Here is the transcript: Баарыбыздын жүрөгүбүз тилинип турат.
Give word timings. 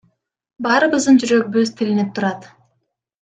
Баарыбыздын 0.67 1.19
жүрөгүбүз 1.23 1.69
тилинип 1.81 2.09
турат. 2.15 2.49